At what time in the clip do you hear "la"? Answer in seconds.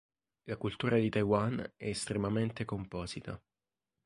0.45-0.55